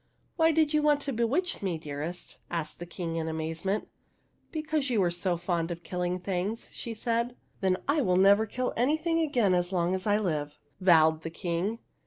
"Why 0.35 0.51
did 0.51 0.73
you 0.73 0.81
want 0.81 1.01
to 1.01 1.13
bewitch 1.13 1.61
me, 1.61 1.77
dearest?" 1.77 2.39
asked 2.49 2.79
the 2.79 2.87
King, 2.87 3.17
in 3.17 3.27
amazement" 3.27 3.87
Because 4.51 4.89
you 4.89 4.99
were 4.99 5.11
so 5.11 5.37
fond 5.37 5.69
of 5.69 5.83
killing 5.83 6.17
things," 6.19 6.69
she 6.73 6.95
said.'' 6.95 7.35
Then 7.61 7.77
I 7.87 8.01
will 8.01 8.17
never 8.17 8.47
kill 8.47 8.73
anything 8.75 9.19
again 9.19 9.53
as 9.53 9.71
long 9.71 9.93
as 9.93 10.07
I 10.07 10.17
live!" 10.17 10.57
vowed 10.81 11.21
the 11.21 11.29
King. 11.29 11.77